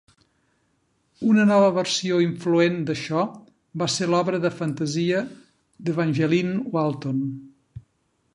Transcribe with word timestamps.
Una 1.31 1.43
nova 1.49 1.67
versió 1.75 2.17
influent 2.25 2.79
d'això 2.87 3.21
va 3.83 3.89
ser 3.97 4.09
l'obra 4.15 4.41
de 4.47 4.53
fantasia 4.63 5.21
d'Evangeline 5.91 6.59
Walton. 6.79 7.23